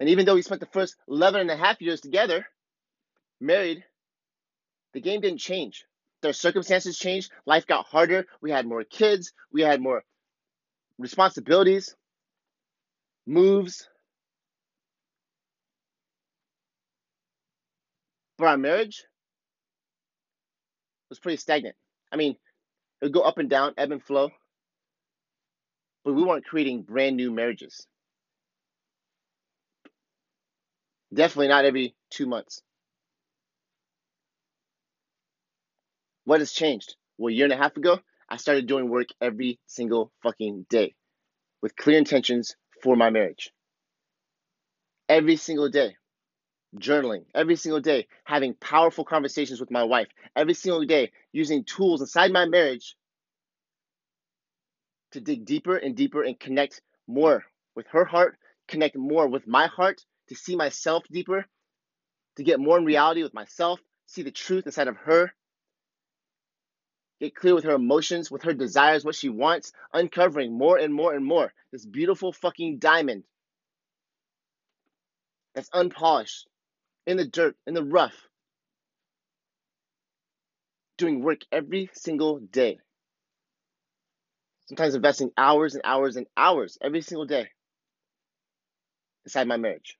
And 0.00 0.08
even 0.08 0.26
though 0.26 0.34
we 0.34 0.42
spent 0.42 0.60
the 0.60 0.66
first 0.66 0.96
11 1.08 1.42
and 1.42 1.50
a 1.50 1.56
half 1.56 1.80
years 1.80 2.00
together, 2.00 2.46
married, 3.40 3.84
the 4.94 5.00
game 5.00 5.20
didn't 5.20 5.38
change. 5.38 5.84
Their 6.22 6.32
circumstances 6.32 6.98
changed. 6.98 7.32
Life 7.46 7.66
got 7.66 7.86
harder. 7.86 8.26
We 8.40 8.50
had 8.50 8.66
more 8.66 8.84
kids. 8.84 9.32
We 9.52 9.62
had 9.62 9.80
more 9.80 10.04
responsibilities, 10.98 11.96
moves. 13.26 13.88
But 18.38 18.48
our 18.48 18.56
marriage 18.58 19.04
was 21.10 21.18
pretty 21.20 21.36
stagnant. 21.38 21.76
I 22.12 22.16
mean, 22.16 22.32
it 23.00 23.06
would 23.06 23.12
go 23.14 23.22
up 23.22 23.38
and 23.38 23.50
down, 23.50 23.74
ebb 23.76 23.92
and 23.92 24.02
flow. 24.02 24.30
But 26.04 26.14
we 26.14 26.24
weren't 26.24 26.44
creating 26.46 26.82
brand 26.82 27.16
new 27.16 27.30
marriages. 27.30 27.86
Definitely 31.14 31.48
not 31.48 31.64
every 31.64 31.94
two 32.10 32.26
months. 32.26 32.62
What 36.24 36.40
has 36.40 36.52
changed? 36.52 36.96
Well, 37.18 37.32
a 37.32 37.36
year 37.36 37.44
and 37.44 37.52
a 37.52 37.56
half 37.56 37.76
ago, 37.76 38.00
I 38.28 38.36
started 38.36 38.66
doing 38.66 38.88
work 38.88 39.08
every 39.20 39.58
single 39.66 40.12
fucking 40.22 40.66
day 40.70 40.94
with 41.60 41.76
clear 41.76 41.98
intentions 41.98 42.56
for 42.82 42.96
my 42.96 43.10
marriage. 43.10 43.52
Every 45.08 45.36
single 45.36 45.68
day. 45.68 45.96
Journaling 46.80 47.26
every 47.34 47.56
single 47.56 47.80
day, 47.80 48.06
having 48.24 48.54
powerful 48.54 49.04
conversations 49.04 49.60
with 49.60 49.70
my 49.70 49.84
wife 49.84 50.08
every 50.34 50.54
single 50.54 50.86
day, 50.86 51.12
using 51.30 51.64
tools 51.64 52.00
inside 52.00 52.32
my 52.32 52.46
marriage 52.46 52.96
to 55.10 55.20
dig 55.20 55.44
deeper 55.44 55.76
and 55.76 55.94
deeper 55.94 56.22
and 56.22 56.40
connect 56.40 56.80
more 57.06 57.44
with 57.74 57.86
her 57.88 58.06
heart, 58.06 58.38
connect 58.68 58.96
more 58.96 59.28
with 59.28 59.46
my 59.46 59.66
heart, 59.66 60.02
to 60.28 60.34
see 60.34 60.56
myself 60.56 61.04
deeper, 61.10 61.44
to 62.36 62.42
get 62.42 62.58
more 62.58 62.78
in 62.78 62.86
reality 62.86 63.22
with 63.22 63.34
myself, 63.34 63.78
see 64.06 64.22
the 64.22 64.30
truth 64.30 64.64
inside 64.64 64.88
of 64.88 64.96
her, 64.96 65.30
get 67.22 67.36
clear 67.36 67.54
with 67.54 67.62
her 67.62 67.74
emotions, 67.74 68.32
with 68.32 68.42
her 68.42 68.52
desires, 68.52 69.04
what 69.04 69.14
she 69.14 69.28
wants, 69.28 69.72
uncovering 69.92 70.52
more 70.52 70.76
and 70.76 70.92
more 70.92 71.14
and 71.14 71.24
more 71.24 71.52
this 71.70 71.86
beautiful 71.86 72.32
fucking 72.32 72.78
diamond 72.78 73.22
that's 75.54 75.70
unpolished, 75.72 76.48
in 77.06 77.16
the 77.16 77.26
dirt, 77.26 77.56
in 77.66 77.74
the 77.74 77.84
rough, 77.84 78.14
doing 80.98 81.22
work 81.22 81.42
every 81.52 81.90
single 81.92 82.38
day. 82.38 82.78
Sometimes 84.66 84.94
investing 84.94 85.30
hours 85.36 85.74
and 85.74 85.82
hours 85.84 86.16
and 86.16 86.26
hours 86.36 86.76
every 86.82 87.02
single 87.02 87.26
day 87.26 87.48
inside 89.24 89.46
my 89.46 89.56
marriage. 89.56 89.96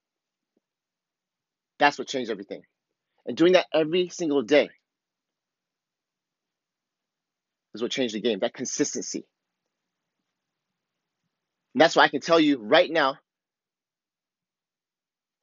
That's 1.78 1.98
what 1.98 2.08
changed 2.08 2.30
everything. 2.30 2.62
And 3.26 3.36
doing 3.36 3.52
that 3.52 3.66
every 3.72 4.08
single 4.08 4.42
day 4.42 4.70
is 7.74 7.82
what 7.82 7.90
changed 7.90 8.14
the 8.14 8.20
game. 8.20 8.40
That 8.40 8.54
consistency. 8.54 9.24
And 11.74 11.80
that's 11.80 11.96
why 11.96 12.04
I 12.04 12.08
can 12.08 12.20
tell 12.20 12.40
you 12.40 12.58
right 12.58 12.90
now, 12.90 13.16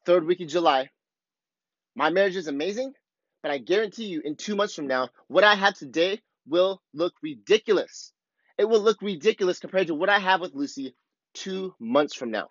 third 0.05 0.25
week 0.25 0.41
of 0.41 0.47
July, 0.47 0.89
my 1.95 2.09
marriage 2.09 2.35
is 2.35 2.47
amazing, 2.47 2.93
but 3.41 3.51
I 3.51 3.57
guarantee 3.57 4.05
you 4.05 4.21
in 4.23 4.35
two 4.35 4.55
months 4.55 4.75
from 4.75 4.87
now, 4.87 5.09
what 5.27 5.43
I 5.43 5.55
have 5.55 5.73
today 5.75 6.21
will 6.47 6.81
look 6.93 7.13
ridiculous. 7.21 8.11
It 8.57 8.65
will 8.65 8.81
look 8.81 9.01
ridiculous 9.01 9.59
compared 9.59 9.87
to 9.87 9.95
what 9.95 10.09
I 10.09 10.19
have 10.19 10.41
with 10.41 10.53
Lucy 10.53 10.95
two 11.33 11.73
months 11.79 12.13
from 12.13 12.31
now. 12.31 12.47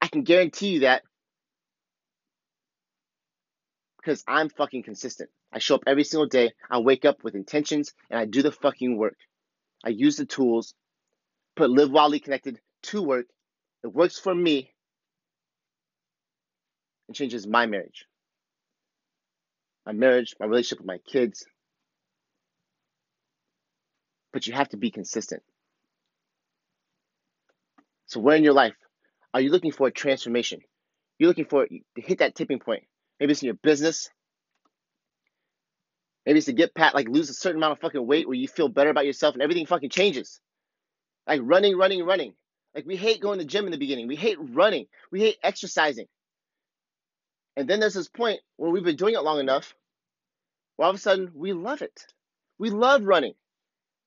I 0.00 0.08
can 0.08 0.22
guarantee 0.22 0.68
you 0.68 0.80
that 0.80 1.02
because 3.98 4.22
I'm 4.26 4.48
fucking 4.48 4.84
consistent. 4.84 5.30
I 5.52 5.58
show 5.60 5.76
up 5.76 5.84
every 5.86 6.04
single 6.04 6.26
day. 6.28 6.52
I 6.70 6.78
wake 6.78 7.04
up 7.04 7.24
with 7.24 7.34
intentions 7.34 7.94
and 8.10 8.20
I 8.20 8.24
do 8.26 8.42
the 8.42 8.52
fucking 8.52 8.96
work. 8.96 9.16
I 9.84 9.90
use 9.90 10.16
the 10.16 10.26
tools, 10.26 10.74
put 11.56 11.70
Live 11.70 11.90
Wildly 11.90 12.20
Connected 12.20 12.60
to 12.84 13.02
work. 13.02 13.26
It 13.84 13.88
works 13.88 14.18
for 14.18 14.34
me 14.34 14.72
and 17.08 17.16
changes 17.16 17.46
my 17.46 17.66
marriage. 17.66 18.06
My 19.86 19.92
marriage, 19.92 20.34
my 20.40 20.46
relationship 20.46 20.80
with 20.80 20.86
my 20.86 20.98
kids. 20.98 21.46
but 24.32 24.46
you 24.46 24.52
have 24.54 24.68
to 24.70 24.76
be 24.76 24.90
consistent. 24.90 25.42
So, 28.06 28.20
where 28.20 28.36
in 28.36 28.44
your 28.44 28.52
life 28.54 28.74
are 29.34 29.40
you 29.40 29.50
looking 29.50 29.72
for 29.72 29.88
a 29.88 29.92
transformation? 29.92 30.60
You're 31.18 31.28
looking 31.28 31.46
for 31.46 31.66
to 31.66 31.80
hit 31.96 32.18
that 32.18 32.34
tipping 32.34 32.58
point. 32.60 32.84
Maybe 33.20 33.32
it's 33.32 33.42
in 33.42 33.46
your 33.46 33.58
business. 33.62 34.10
Maybe 36.28 36.40
it's 36.40 36.44
to 36.44 36.52
get 36.52 36.74
pat, 36.74 36.94
like 36.94 37.08
lose 37.08 37.30
a 37.30 37.32
certain 37.32 37.56
amount 37.56 37.72
of 37.72 37.78
fucking 37.78 38.06
weight 38.06 38.28
where 38.28 38.36
you 38.36 38.48
feel 38.48 38.68
better 38.68 38.90
about 38.90 39.06
yourself 39.06 39.34
and 39.34 39.40
everything 39.40 39.64
fucking 39.64 39.88
changes. 39.88 40.40
Like 41.26 41.40
running, 41.42 41.74
running, 41.74 42.04
running. 42.04 42.34
Like 42.74 42.84
we 42.84 42.96
hate 42.96 43.22
going 43.22 43.38
to 43.38 43.46
the 43.46 43.48
gym 43.48 43.64
in 43.64 43.70
the 43.70 43.78
beginning. 43.78 44.08
We 44.08 44.16
hate 44.16 44.36
running. 44.38 44.88
We 45.10 45.20
hate 45.20 45.38
exercising. 45.42 46.04
And 47.56 47.66
then 47.66 47.80
there's 47.80 47.94
this 47.94 48.10
point 48.10 48.40
where 48.58 48.70
we've 48.70 48.84
been 48.84 48.96
doing 48.96 49.14
it 49.14 49.22
long 49.22 49.40
enough 49.40 49.74
where 50.76 50.84
all 50.84 50.90
of 50.90 50.96
a 50.96 51.00
sudden 51.00 51.30
we 51.34 51.54
love 51.54 51.80
it. 51.80 52.04
We 52.58 52.68
love 52.68 53.04
running. 53.04 53.32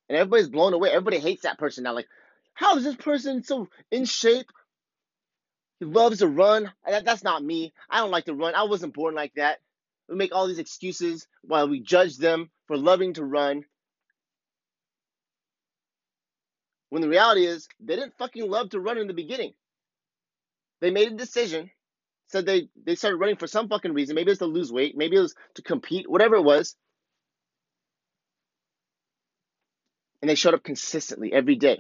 And 0.08 0.16
everybody's 0.16 0.50
blown 0.50 0.76
away. 0.76 0.92
Everybody 0.92 1.18
hates 1.18 1.42
that 1.42 1.58
person 1.58 1.86
now. 1.86 1.96
Like, 1.96 2.08
how 2.54 2.78
is 2.78 2.84
this 2.84 2.98
person 2.98 3.42
so 3.42 3.68
in 3.90 4.06
shape? 4.06 4.52
He 5.80 5.86
loves 5.86 6.20
to 6.20 6.28
run. 6.28 6.72
That, 6.86 7.04
that's 7.04 7.24
not 7.24 7.44
me. 7.44 7.74
I 7.90 7.98
don't 7.98 8.12
like 8.12 8.26
to 8.26 8.36
run. 8.36 8.54
I 8.54 8.66
wasn't 8.66 8.94
born 8.94 9.16
like 9.16 9.34
that. 9.38 9.58
We 10.12 10.18
make 10.18 10.36
all 10.36 10.48
these 10.50 10.60
excuses 10.60 11.26
while 11.44 11.70
we 11.70 11.80
judge 11.80 12.18
them 12.18 12.52
for 12.68 12.78
loving 12.78 13.14
to 13.14 13.24
run. 13.24 13.64
When 16.90 17.02
the 17.02 17.08
reality 17.08 17.46
is, 17.46 17.70
they 17.80 17.96
didn't 17.96 18.18
fucking 18.18 18.50
love 18.50 18.72
to 18.72 18.82
run 18.82 18.98
in 18.98 19.08
the 19.08 19.14
beginning. 19.14 19.54
They 20.82 20.92
made 20.92 21.08
a 21.14 21.16
decision, 21.16 21.72
said 22.28 22.46
they, 22.46 22.68
they 22.86 22.96
started 22.96 23.18
running 23.20 23.38
for 23.38 23.48
some 23.48 23.70
fucking 23.70 23.94
reason. 23.94 24.16
Maybe 24.16 24.30
it 24.30 24.34
was 24.34 24.40
to 24.40 24.48
lose 24.48 24.70
weight, 24.74 24.98
maybe 24.98 25.16
it 25.16 25.22
was 25.22 25.36
to 25.56 25.62
compete, 25.62 26.10
whatever 26.10 26.36
it 26.36 26.44
was. 26.44 26.76
And 30.22 30.30
they 30.30 30.36
showed 30.36 30.54
up 30.54 30.64
consistently 30.64 31.32
every 31.32 31.56
day. 31.56 31.80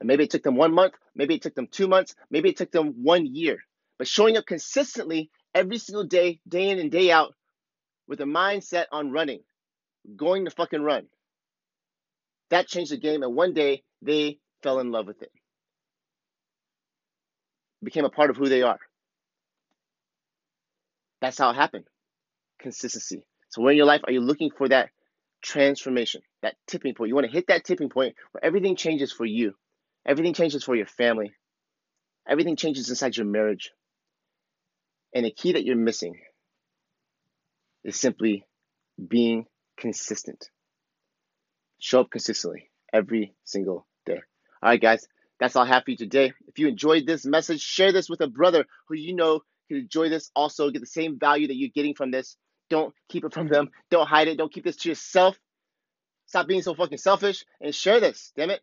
And 0.00 0.08
maybe 0.08 0.24
it 0.24 0.30
took 0.30 0.42
them 0.42 0.56
one 0.56 0.74
month, 0.74 0.94
maybe 1.14 1.36
it 1.36 1.42
took 1.42 1.54
them 1.54 1.68
two 1.70 1.86
months, 1.86 2.16
maybe 2.28 2.48
it 2.48 2.56
took 2.56 2.72
them 2.72 3.04
one 3.04 3.24
year. 3.26 3.58
But 3.98 4.08
showing 4.08 4.36
up 4.36 4.46
consistently 4.46 5.30
every 5.54 5.78
single 5.78 6.04
day, 6.04 6.40
day 6.48 6.70
in 6.70 6.78
and 6.78 6.90
day 6.90 7.10
out, 7.10 7.34
with 8.08 8.20
a 8.20 8.24
mindset 8.24 8.86
on 8.92 9.12
running, 9.12 9.40
going 10.16 10.44
to 10.44 10.50
fucking 10.50 10.82
run. 10.82 11.06
That 12.50 12.68
changed 12.68 12.92
the 12.92 12.96
game, 12.98 13.22
and 13.22 13.34
one 13.34 13.54
day 13.54 13.82
they 14.02 14.38
fell 14.62 14.80
in 14.80 14.90
love 14.92 15.06
with 15.06 15.22
it. 15.22 15.32
it 17.82 17.84
became 17.84 18.04
a 18.04 18.10
part 18.10 18.30
of 18.30 18.36
who 18.36 18.48
they 18.48 18.62
are. 18.62 18.78
That's 21.20 21.38
how 21.38 21.50
it 21.50 21.56
happened. 21.56 21.84
Consistency. 22.60 23.24
So, 23.50 23.62
where 23.62 23.72
in 23.72 23.76
your 23.78 23.86
life 23.86 24.02
are 24.04 24.12
you 24.12 24.20
looking 24.20 24.50
for 24.50 24.68
that 24.68 24.90
transformation, 25.42 26.22
that 26.42 26.56
tipping 26.66 26.94
point? 26.94 27.08
You 27.08 27.14
want 27.14 27.26
to 27.26 27.32
hit 27.32 27.48
that 27.48 27.64
tipping 27.64 27.88
point 27.90 28.14
where 28.32 28.44
everything 28.44 28.76
changes 28.76 29.12
for 29.12 29.24
you, 29.24 29.54
everything 30.06 30.34
changes 30.34 30.64
for 30.64 30.76
your 30.76 30.86
family, 30.86 31.32
everything 32.28 32.56
changes 32.56 32.90
inside 32.90 33.16
your 33.16 33.26
marriage. 33.26 33.72
And 35.14 35.26
the 35.26 35.30
key 35.30 35.52
that 35.52 35.64
you're 35.64 35.76
missing 35.76 36.14
is 37.84 37.96
simply 37.96 38.44
being 39.08 39.46
consistent. 39.76 40.50
Show 41.78 42.00
up 42.00 42.10
consistently 42.10 42.70
every 42.92 43.34
single 43.44 43.86
day. 44.06 44.20
All 44.62 44.70
right, 44.70 44.80
guys, 44.80 45.06
that's 45.38 45.56
all 45.56 45.64
I 45.64 45.68
have 45.68 45.84
for 45.84 45.92
you 45.92 45.96
today. 45.96 46.32
If 46.46 46.58
you 46.58 46.68
enjoyed 46.68 47.06
this 47.06 47.24
message, 47.24 47.60
share 47.60 47.92
this 47.92 48.10
with 48.10 48.20
a 48.20 48.28
brother 48.28 48.66
who 48.88 48.96
you 48.96 49.14
know 49.14 49.40
can 49.68 49.78
enjoy 49.78 50.10
this, 50.10 50.30
also 50.36 50.70
get 50.70 50.80
the 50.80 50.86
same 50.86 51.18
value 51.18 51.48
that 51.48 51.56
you're 51.56 51.70
getting 51.74 51.94
from 51.94 52.10
this. 52.10 52.36
Don't 52.68 52.94
keep 53.08 53.24
it 53.24 53.32
from 53.32 53.48
them. 53.48 53.70
Don't 53.90 54.06
hide 54.06 54.28
it. 54.28 54.36
Don't 54.36 54.52
keep 54.52 54.64
this 54.64 54.76
to 54.76 54.88
yourself. 54.88 55.38
Stop 56.26 56.46
being 56.46 56.62
so 56.62 56.74
fucking 56.74 56.98
selfish 56.98 57.44
and 57.60 57.74
share 57.74 57.98
this, 57.98 58.32
damn 58.36 58.50
it. 58.50 58.60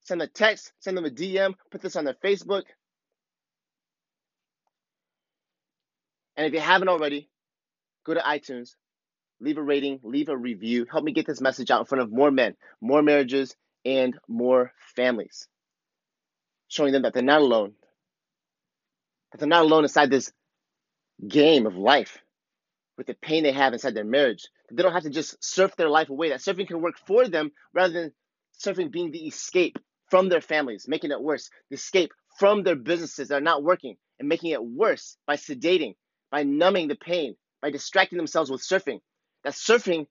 Send 0.00 0.20
a 0.20 0.26
text, 0.26 0.72
send 0.80 0.96
them 0.96 1.06
a 1.06 1.10
DM, 1.10 1.54
put 1.70 1.80
this 1.80 1.96
on 1.96 2.04
their 2.04 2.16
Facebook. 2.22 2.64
And 6.36 6.46
if 6.46 6.52
you 6.52 6.60
haven't 6.60 6.88
already, 6.88 7.28
go 8.04 8.14
to 8.14 8.20
iTunes, 8.20 8.74
leave 9.40 9.58
a 9.58 9.62
rating, 9.62 10.00
leave 10.02 10.28
a 10.28 10.36
review. 10.36 10.86
Help 10.90 11.04
me 11.04 11.12
get 11.12 11.26
this 11.26 11.40
message 11.40 11.70
out 11.70 11.80
in 11.80 11.86
front 11.86 12.02
of 12.02 12.12
more 12.12 12.30
men, 12.30 12.56
more 12.80 13.02
marriages, 13.02 13.54
and 13.84 14.18
more 14.28 14.72
families. 14.96 15.48
Showing 16.68 16.92
them 16.92 17.02
that 17.02 17.14
they're 17.14 17.22
not 17.22 17.40
alone, 17.40 17.74
that 19.30 19.38
they're 19.38 19.48
not 19.48 19.64
alone 19.64 19.84
inside 19.84 20.10
this 20.10 20.32
game 21.26 21.66
of 21.66 21.76
life 21.76 22.18
with 22.96 23.06
the 23.06 23.14
pain 23.14 23.42
they 23.42 23.52
have 23.52 23.72
inside 23.72 23.94
their 23.94 24.04
marriage. 24.04 24.48
They 24.70 24.82
don't 24.82 24.92
have 24.92 25.02
to 25.02 25.10
just 25.10 25.42
surf 25.44 25.76
their 25.76 25.88
life 25.88 26.10
away, 26.10 26.30
that 26.30 26.40
surfing 26.40 26.66
can 26.66 26.80
work 26.80 26.96
for 27.06 27.28
them 27.28 27.52
rather 27.72 27.92
than 27.92 28.12
surfing 28.60 28.90
being 28.90 29.10
the 29.10 29.26
escape 29.26 29.78
from 30.10 30.28
their 30.28 30.40
families, 30.40 30.86
making 30.88 31.10
it 31.10 31.20
worse, 31.20 31.50
the 31.70 31.74
escape 31.76 32.12
from 32.38 32.62
their 32.62 32.76
businesses 32.76 33.28
that 33.28 33.36
are 33.36 33.40
not 33.40 33.62
working 33.62 33.96
and 34.18 34.28
making 34.28 34.50
it 34.50 34.64
worse 34.64 35.16
by 35.26 35.36
sedating, 35.36 35.94
by 36.34 36.42
numbing 36.42 36.88
the 36.88 36.96
pain, 36.96 37.36
by 37.62 37.70
distracting 37.70 38.16
themselves 38.16 38.50
with 38.50 38.60
surfing 38.60 38.98
that 39.44 39.52
surfing 39.52 40.08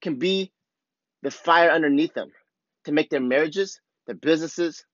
can 0.00 0.18
be 0.18 0.50
the 1.20 1.30
fire 1.30 1.70
underneath 1.70 2.14
them 2.14 2.32
to 2.86 2.92
make 2.92 3.10
their 3.10 3.20
marriages, 3.20 3.78
their 4.06 4.16
businesses, 4.16 4.86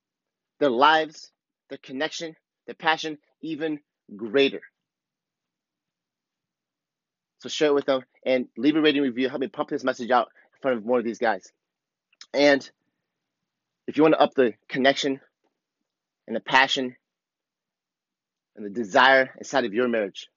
their 0.58 0.70
lives, 0.70 1.30
their 1.68 1.78
connection, 1.78 2.34
their 2.66 2.74
passion 2.74 3.16
even 3.40 3.78
greater. 4.16 4.60
So 7.38 7.48
share 7.48 7.68
it 7.68 7.74
with 7.74 7.86
them 7.86 8.02
and 8.26 8.48
leave 8.56 8.74
a 8.74 8.80
rating 8.80 9.02
review. 9.02 9.28
Help 9.28 9.40
me 9.40 9.46
pump 9.46 9.68
this 9.68 9.84
message 9.84 10.10
out 10.10 10.26
in 10.56 10.62
front 10.62 10.78
of 10.78 10.84
more 10.84 10.98
of 10.98 11.04
these 11.04 11.18
guys. 11.18 11.52
And 12.34 12.68
if 13.86 13.96
you 13.96 14.02
want 14.02 14.16
to 14.16 14.20
up 14.20 14.34
the 14.34 14.54
connection 14.68 15.20
and 16.26 16.34
the 16.34 16.40
passion 16.40 16.96
and 18.58 18.66
the 18.66 18.70
desire 18.70 19.30
inside 19.38 19.64
of 19.64 19.72
your 19.72 19.86
marriage, 19.86 20.28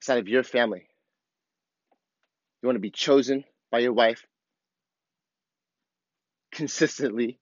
inside 0.00 0.18
of 0.18 0.26
your 0.26 0.42
family. 0.42 0.88
You 2.60 2.66
want 2.66 2.76
to 2.76 2.80
be 2.80 2.90
chosen 2.90 3.44
by 3.70 3.78
your 3.78 3.92
wife 3.92 4.26
consistently 6.50 7.38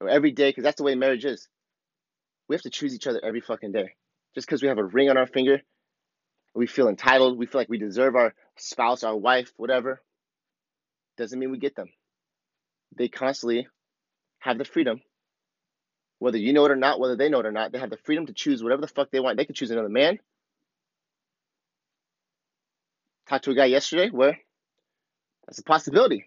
or 0.00 0.08
every 0.08 0.30
day, 0.30 0.48
because 0.48 0.64
that's 0.64 0.78
the 0.78 0.84
way 0.84 0.94
marriage 0.94 1.26
is. 1.26 1.48
We 2.48 2.54
have 2.54 2.62
to 2.62 2.70
choose 2.70 2.94
each 2.94 3.06
other 3.06 3.20
every 3.22 3.42
fucking 3.42 3.72
day. 3.72 3.90
Just 4.34 4.46
because 4.46 4.62
we 4.62 4.68
have 4.68 4.78
a 4.78 4.84
ring 4.84 5.10
on 5.10 5.18
our 5.18 5.26
finger, 5.26 5.60
we 6.54 6.66
feel 6.66 6.88
entitled, 6.88 7.38
we 7.38 7.44
feel 7.44 7.60
like 7.60 7.68
we 7.68 7.78
deserve 7.78 8.16
our 8.16 8.34
spouse, 8.56 9.04
our 9.04 9.16
wife, 9.16 9.52
whatever, 9.58 10.00
doesn't 11.18 11.38
mean 11.38 11.50
we 11.50 11.58
get 11.58 11.76
them. 11.76 11.88
They 12.96 13.08
constantly 13.08 13.68
have 14.38 14.56
the 14.56 14.64
freedom, 14.64 15.02
whether 16.20 16.38
you 16.38 16.52
know 16.52 16.64
it 16.66 16.70
or 16.70 16.76
not, 16.76 17.00
whether 17.00 17.16
they 17.16 17.28
know 17.28 17.40
it 17.40 17.46
or 17.46 17.52
not, 17.52 17.72
they 17.72 17.80
have 17.80 17.90
the 17.90 17.96
freedom 17.96 18.26
to 18.26 18.32
choose 18.32 18.62
whatever 18.62 18.82
the 18.82 18.88
fuck 18.88 19.10
they 19.10 19.20
want. 19.20 19.38
They 19.38 19.46
could 19.46 19.56
choose 19.56 19.72
another 19.72 19.88
man, 19.88 20.20
talked 23.28 23.44
to 23.46 23.50
a 23.50 23.54
guy 23.56 23.66
yesterday 23.66 24.10
where 24.10 24.38
that's 25.46 25.58
a 25.58 25.64
possibility. 25.64 26.26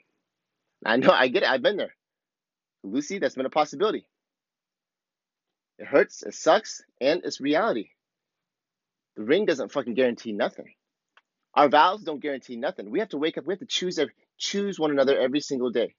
I 0.85 0.97
know, 0.97 1.11
I 1.11 1.29
get 1.29 1.43
it, 1.43 1.49
I've 1.49 1.61
been 1.61 1.77
there. 1.77 1.95
Lucy, 2.83 3.19
that's 3.19 3.35
been 3.35 3.45
a 3.45 3.51
possibility. 3.51 4.05
It 5.79 5.87
hurts, 5.87 6.23
it 6.23 6.33
sucks, 6.33 6.83
and 6.99 7.21
it's 7.23 7.39
reality. 7.41 7.89
The 9.15 9.23
ring 9.23 9.45
doesn't 9.45 9.71
fucking 9.71 9.93
guarantee 9.93 10.33
nothing. 10.33 10.73
Our 11.53 11.69
vows 11.69 12.03
don't 12.03 12.21
guarantee 12.21 12.55
nothing. 12.55 12.89
We 12.89 12.99
have 12.99 13.09
to 13.09 13.17
wake 13.17 13.37
up, 13.37 13.45
we 13.45 13.53
have 13.53 13.59
to 13.59 13.65
choose 13.67 13.99
choose 14.37 14.79
one 14.79 14.91
another 14.91 15.19
every 15.19 15.39
single 15.39 15.69
day. 15.71 15.95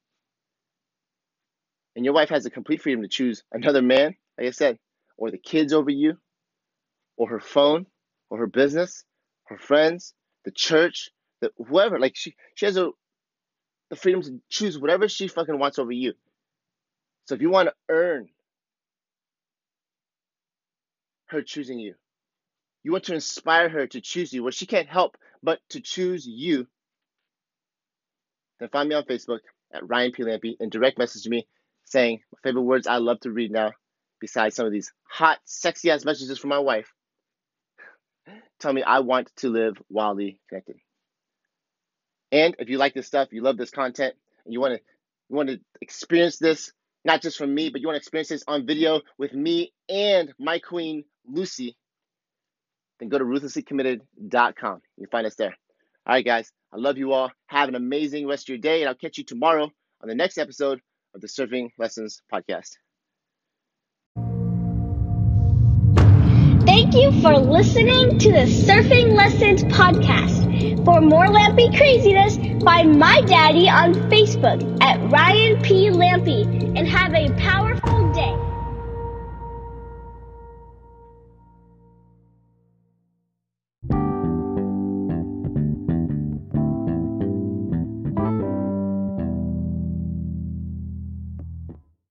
And 1.96 2.04
your 2.04 2.14
wife 2.14 2.30
has 2.30 2.44
the 2.44 2.50
complete 2.50 2.82
freedom 2.82 3.02
to 3.02 3.08
choose 3.08 3.44
another 3.52 3.82
man, 3.82 4.16
like 4.38 4.48
I 4.48 4.50
said, 4.50 4.78
or 5.16 5.30
the 5.30 5.38
kids 5.38 5.72
over 5.72 5.90
you, 5.90 6.18
or 7.16 7.28
her 7.28 7.40
phone, 7.40 7.86
or 8.30 8.38
her 8.38 8.46
business, 8.46 9.04
her 9.44 9.58
friends, 9.58 10.14
the 10.44 10.50
church, 10.50 11.10
the 11.40 11.50
whoever. 11.68 11.98
Like 11.98 12.16
she 12.16 12.34
she 12.54 12.66
has 12.66 12.76
a 12.76 12.90
the 13.90 13.96
freedom 13.96 14.22
to 14.22 14.40
choose 14.48 14.78
whatever 14.78 15.08
she 15.08 15.28
fucking 15.28 15.58
wants 15.58 15.78
over 15.78 15.92
you. 15.92 16.14
So 17.26 17.34
if 17.34 17.42
you 17.42 17.50
want 17.50 17.68
to 17.68 17.74
earn 17.88 18.28
her 21.26 21.42
choosing 21.42 21.78
you, 21.78 21.94
you 22.82 22.92
want 22.92 23.04
to 23.04 23.14
inspire 23.14 23.68
her 23.68 23.86
to 23.86 24.00
choose 24.00 24.32
you, 24.32 24.42
where 24.42 24.52
she 24.52 24.66
can't 24.66 24.88
help 24.88 25.16
but 25.42 25.60
to 25.70 25.80
choose 25.80 26.26
you. 26.26 26.66
Then 28.58 28.68
find 28.70 28.88
me 28.88 28.94
on 28.94 29.04
Facebook 29.04 29.40
at 29.72 29.88
Ryan 29.88 30.12
P. 30.12 30.22
Lampy 30.22 30.56
and 30.60 30.70
direct 30.70 30.98
message 30.98 31.26
me 31.28 31.46
saying 31.84 32.20
my 32.32 32.38
favorite 32.42 32.62
words 32.62 32.86
I 32.86 32.96
love 32.96 33.20
to 33.20 33.30
read 33.30 33.50
now, 33.50 33.72
besides 34.20 34.56
some 34.56 34.66
of 34.66 34.72
these 34.72 34.92
hot, 35.04 35.38
sexy 35.44 35.90
ass 35.90 36.04
messages 36.04 36.38
from 36.38 36.50
my 36.50 36.58
wife 36.58 36.92
tell 38.58 38.72
me 38.72 38.82
I 38.82 39.00
want 39.00 39.30
to 39.36 39.48
live 39.48 39.76
wildly 39.88 40.40
connected. 40.48 40.76
And 42.32 42.56
if 42.58 42.68
you 42.68 42.78
like 42.78 42.94
this 42.94 43.06
stuff, 43.06 43.28
you 43.32 43.42
love 43.42 43.56
this 43.56 43.70
content, 43.70 44.14
and 44.44 44.52
you 44.52 44.60
want 44.60 44.74
to 44.74 44.80
you 45.30 45.36
want 45.36 45.48
to 45.48 45.60
experience 45.80 46.38
this 46.38 46.72
not 47.04 47.22
just 47.22 47.36
from 47.36 47.54
me, 47.54 47.68
but 47.68 47.80
you 47.80 47.86
want 47.86 47.96
to 47.96 48.00
experience 48.00 48.28
this 48.28 48.44
on 48.48 48.66
video 48.66 49.02
with 49.18 49.32
me 49.34 49.72
and 49.88 50.32
my 50.38 50.58
queen 50.58 51.04
Lucy, 51.26 51.76
then 52.98 53.08
go 53.08 53.18
to 53.18 53.24
ruthlesslycommitted.com. 53.24 54.80
You 54.96 55.06
find 55.10 55.26
us 55.26 55.36
there. 55.36 55.54
All 56.06 56.14
right, 56.14 56.24
guys, 56.24 56.50
I 56.72 56.76
love 56.76 56.98
you 56.98 57.12
all. 57.12 57.30
Have 57.46 57.68
an 57.68 57.74
amazing 57.74 58.26
rest 58.26 58.44
of 58.44 58.48
your 58.50 58.58
day, 58.58 58.82
and 58.82 58.88
I'll 58.88 58.94
catch 58.94 59.18
you 59.18 59.24
tomorrow 59.24 59.70
on 60.02 60.08
the 60.08 60.14
next 60.14 60.38
episode 60.38 60.80
of 61.14 61.20
the 61.20 61.28
Surfing 61.28 61.70
Lessons 61.78 62.22
Podcast. 62.32 62.76
Thank 66.66 66.94
you 66.94 67.12
for 67.22 67.36
listening 67.36 68.18
to 68.18 68.32
the 68.32 68.46
Surfing 68.46 69.14
Lessons 69.14 69.64
podcast. 69.64 70.84
For 70.84 71.00
more 71.00 71.26
Lampy 71.26 71.76
craziness, 71.76 72.36
find 72.64 72.98
my 72.98 73.20
daddy 73.22 73.68
on 73.68 73.94
Facebook 74.10 74.82
at 74.82 74.98
Ryan 75.10 75.60
P. 75.62 75.90
Lampy 75.90 76.44
and 76.76 76.88
have 76.88 77.14
a 77.14 77.30
powerful 77.34 77.93